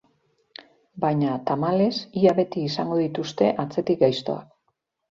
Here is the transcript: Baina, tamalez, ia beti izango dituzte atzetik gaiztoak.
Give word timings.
Baina, 1.03 1.35
tamalez, 1.51 1.91
ia 2.23 2.35
beti 2.41 2.65
izango 2.73 3.01
dituzte 3.05 3.55
atzetik 3.67 4.05
gaiztoak. 4.05 4.53